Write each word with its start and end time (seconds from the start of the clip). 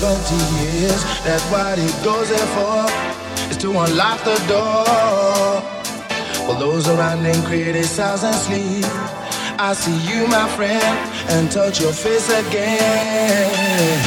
man 0.00 0.16
decides 0.16 0.32
after 0.32 0.36
70 0.36 0.80
years 0.80 1.04
that 1.24 1.40
what 1.50 1.78
he 1.78 1.88
goes 2.04 2.28
there 2.28 2.48
for 2.56 3.50
is 3.50 3.56
to 3.58 3.70
unlock 3.70 4.22
the 4.24 4.36
door. 4.48 5.60
While 6.46 6.58
those 6.58 6.88
around 6.88 7.24
him 7.24 7.42
criticize 7.44 8.24
and 8.24 8.34
sleep, 8.34 8.84
I 9.58 9.74
see 9.74 9.96
you, 10.08 10.26
my 10.28 10.48
friend, 10.56 10.82
and 11.30 11.50
touch 11.50 11.80
your 11.80 11.92
face 11.92 12.28
again. 12.28 14.00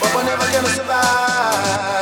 But 0.00 0.14
we're 0.14 0.24
never 0.24 0.46
gonna 0.52 0.68
survive. 0.68 1.95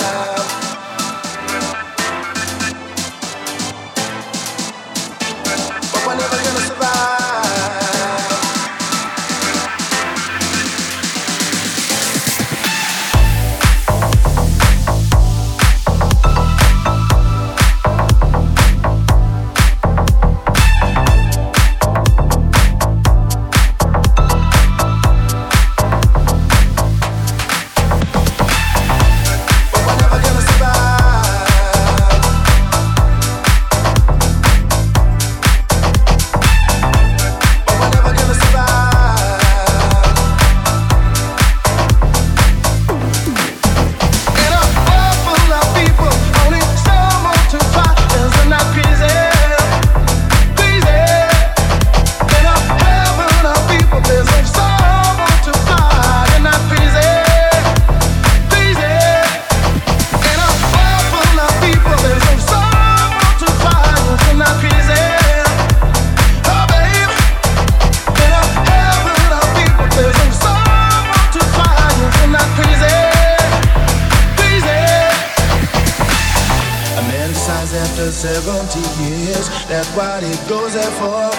What 79.96 80.22
he 80.24 80.34
goes 80.48 80.74
there 80.74 80.90
for 80.98 81.30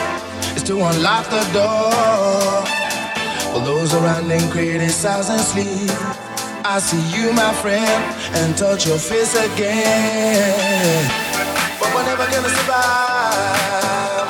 is 0.56 0.64
to 0.64 0.76
unlock 0.78 1.26
the 1.30 1.44
door. 1.52 2.64
For 3.52 3.60
those 3.66 3.94
around 3.94 4.30
him 4.30 4.50
criticize 4.50 5.30
and 5.30 5.42
sleep, 5.42 5.92
I 6.64 6.80
see 6.80 7.04
you, 7.16 7.34
my 7.34 7.54
friend, 7.56 8.04
and 8.36 8.58
touch 8.58 8.88
your 8.88 8.98
face 8.98 9.36
again. 9.36 11.10
But 11.80 11.94
we're 11.94 12.06
never 12.06 12.26
gonna 12.32 12.50
survive. 12.50 14.28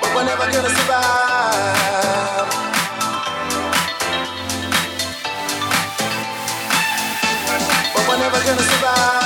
But 0.00 0.14
we're 0.14 0.24
never 0.24 0.52
gonna 0.52 0.70
survive. 0.70 1.31
Gonna 8.44 8.60
survive. 8.60 9.21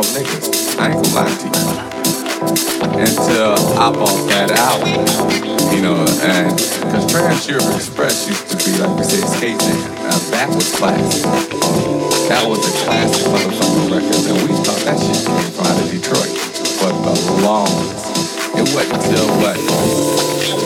12 0.00 0.16
niggas. 0.16 0.80
I 0.80 0.92
ain't 0.92 0.96
gonna 0.96 1.12
lie 1.12 1.28
to 1.28 1.44
you. 1.44 1.60
Until 3.04 3.52
I 3.76 3.92
bought 3.92 4.16
that 4.32 4.48
album, 4.56 5.04
you 5.76 5.82
know, 5.84 6.00
and 6.24 6.56
because 6.56 7.04
Trans 7.12 7.44
Europe 7.46 7.68
Express 7.76 8.26
used 8.26 8.48
to 8.48 8.56
be, 8.64 8.80
like 8.80 8.96
we 8.96 9.04
say, 9.04 9.20
skating. 9.20 9.76
Now 10.00 10.16
that 10.32 10.48
was 10.48 10.72
classic. 10.72 11.20
That 12.32 12.48
was 12.48 12.64
a 12.64 12.72
classic 12.84 13.28
motherfucking 13.28 13.92
record, 13.92 14.24
and 14.24 14.40
we 14.48 14.56
thought 14.64 14.80
that 14.88 14.96
shit 14.96 15.20
came 15.20 15.52
from 15.52 15.68
out 15.68 15.76
of 15.76 15.90
Detroit 15.92 16.32
for 16.80 16.92
the 17.04 17.14
longest. 17.44 18.08
It 18.56 18.64
wasn't 18.72 19.04
until 19.04 19.28
what? 19.36 19.58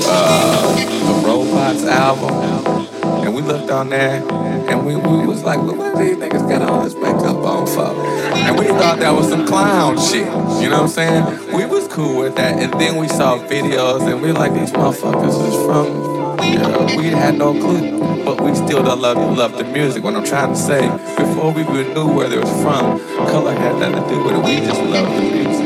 Uh, 0.06 0.78
the 0.78 1.26
Robots 1.26 1.82
album. 1.82 2.86
And 3.24 3.34
we 3.34 3.42
looked 3.42 3.70
on 3.70 3.88
there 3.88 4.22
and 4.68 4.84
we, 4.84 4.96
we 4.96 5.26
was 5.26 5.42
like, 5.44 5.58
well, 5.58 5.76
what 5.76 5.98
these 5.98 6.16
niggas 6.16 6.48
got 6.48 6.62
all 6.62 6.84
this 6.84 6.94
makeup 6.94 7.36
on 7.36 7.66
for? 7.66 8.23
And 8.46 8.58
we 8.58 8.66
thought 8.66 8.98
that 8.98 9.12
was 9.12 9.28
some 9.30 9.46
clown 9.46 9.98
shit. 9.98 10.26
You 10.62 10.68
know 10.68 10.82
what 10.82 10.82
I'm 10.82 10.88
saying? 10.88 11.56
We 11.56 11.64
was 11.64 11.88
cool 11.88 12.18
with 12.18 12.36
that, 12.36 12.58
and 12.62 12.72
then 12.80 12.96
we 12.96 13.08
saw 13.08 13.38
videos, 13.38 14.02
and 14.10 14.20
we 14.20 14.32
like, 14.32 14.52
these 14.52 14.70
motherfuckers 14.70 15.48
is 15.48 15.54
from. 15.64 16.14
Yeah, 16.42 16.96
we 16.96 17.06
had 17.06 17.38
no 17.38 17.52
clue, 17.54 18.24
but 18.24 18.40
we 18.40 18.54
still 18.54 18.82
don't 18.82 19.00
love 19.00 19.16
you, 19.16 19.36
love 19.36 19.56
the 19.56 19.64
music. 19.64 20.04
What 20.04 20.14
I'm 20.14 20.24
trying 20.24 20.52
to 20.52 20.58
say, 20.58 20.82
before 21.16 21.52
we 21.52 21.62
even 21.62 21.94
knew 21.94 22.06
where 22.12 22.28
they 22.28 22.38
was 22.38 22.50
from, 22.62 23.00
color 23.28 23.54
had 23.54 23.78
nothing 23.78 24.02
to 24.02 24.08
do 24.10 24.24
with 24.24 24.36
it. 24.36 24.44
We 24.44 24.56
just 24.66 24.82
loved 24.82 25.16
the 25.16 25.22
music. 25.22 25.63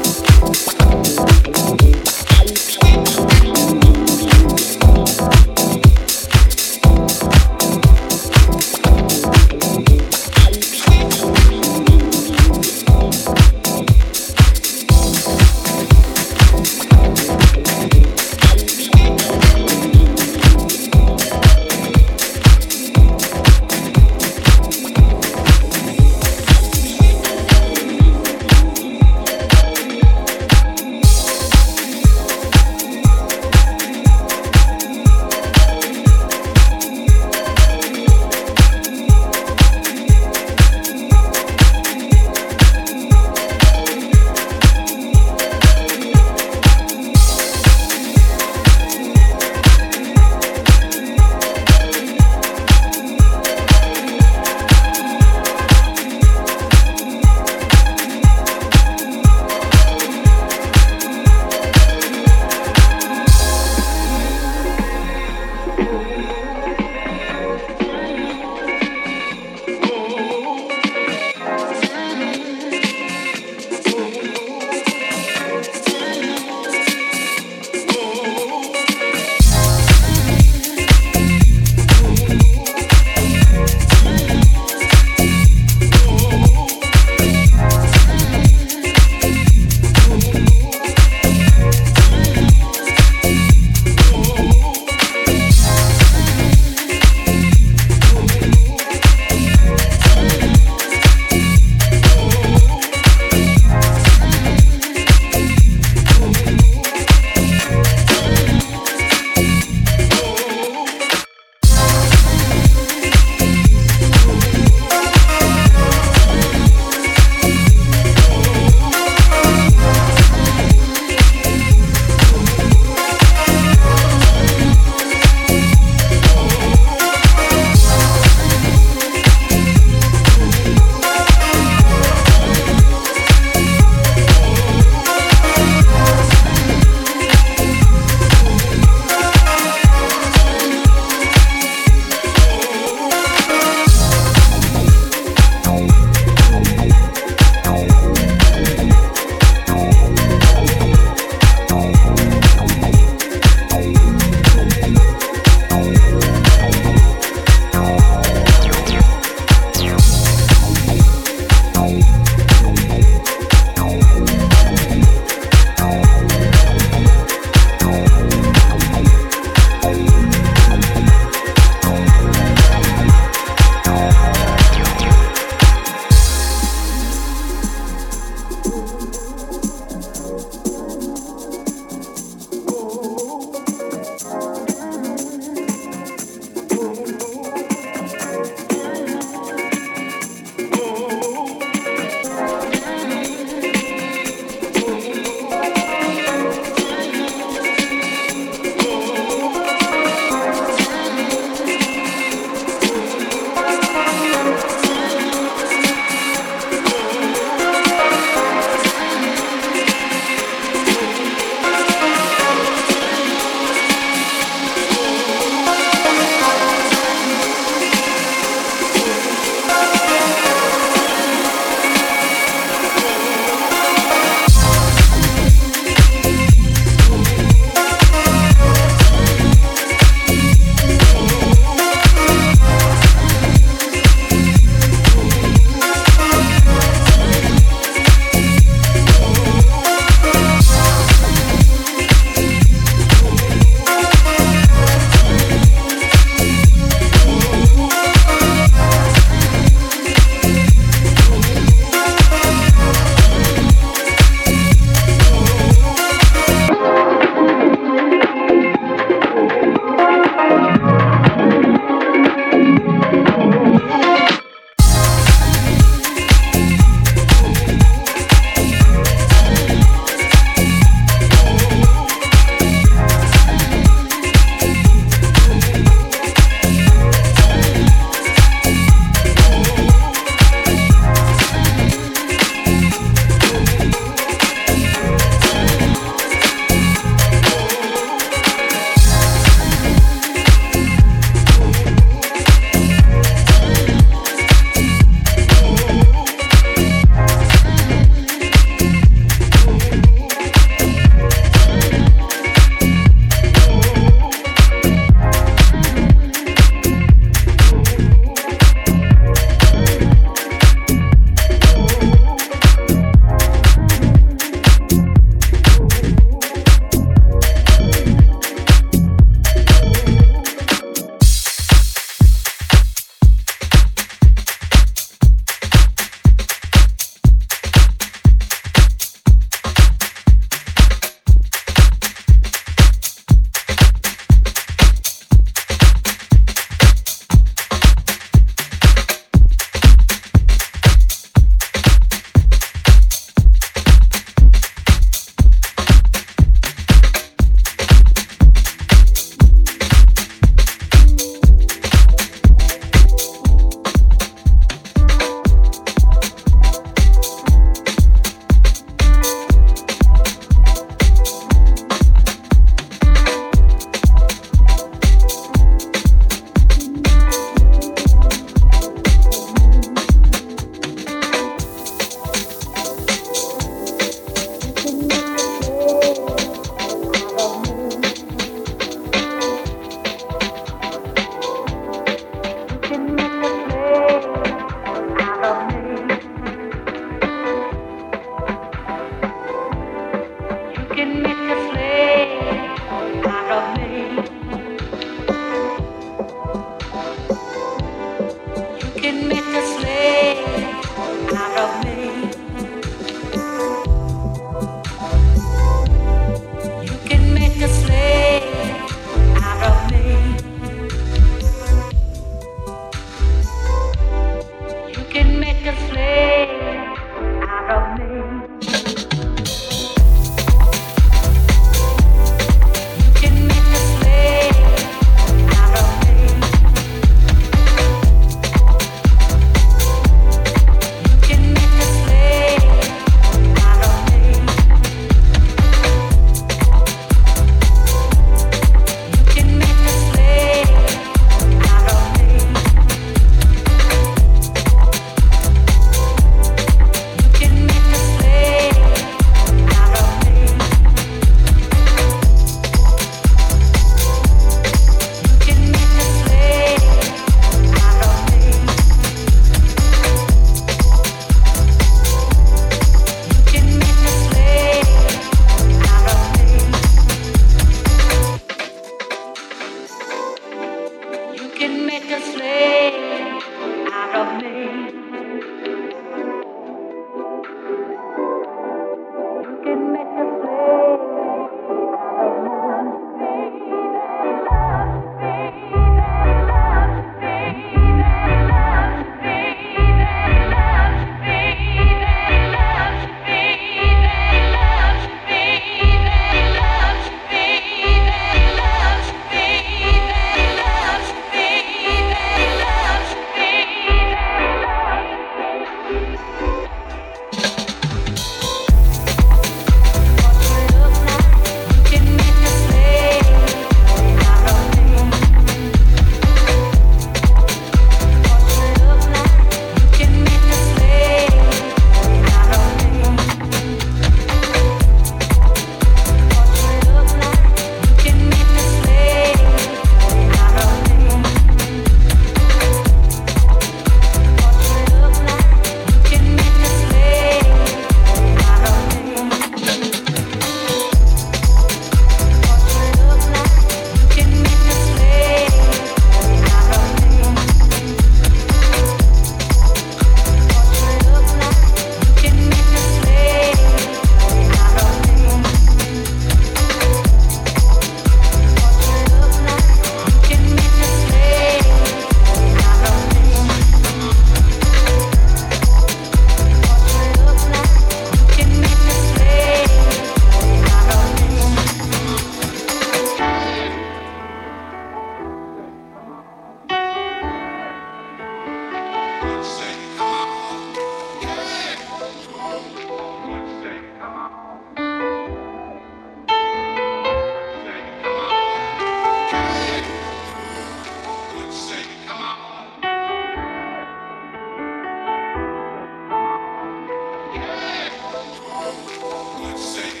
Can 599.41 599.53
make 599.53 600.00